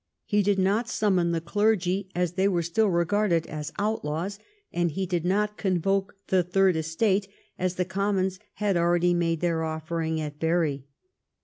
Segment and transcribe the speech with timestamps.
[0.25, 4.39] He did not summon the clergy, as they were still regarded as outlaws;
[4.73, 7.27] and he did not convoke the third estate,
[7.59, 10.85] as the commons had already made their offering at Bury.